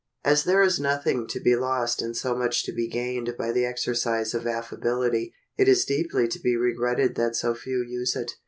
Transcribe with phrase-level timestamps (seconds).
[0.25, 3.67] As there is nothing to be lost and so much to be gained by the
[3.67, 8.31] exercise of affability, it is deeply to be regretted that so few use it.